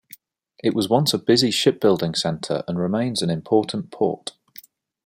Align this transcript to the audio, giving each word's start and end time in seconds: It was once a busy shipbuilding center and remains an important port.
It 0.63 0.73
was 0.73 0.89
once 0.89 1.13
a 1.13 1.19
busy 1.19 1.51
shipbuilding 1.51 2.15
center 2.15 2.63
and 2.67 2.79
remains 2.79 3.21
an 3.21 3.29
important 3.29 3.91
port. 3.91 4.31